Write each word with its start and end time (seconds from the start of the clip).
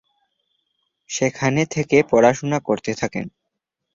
সেখানে 1.09 1.61
থেকে 1.65 1.97
পড়াশোনা 2.03 2.59
করতে 2.59 2.91
থাকেন। 2.93 3.25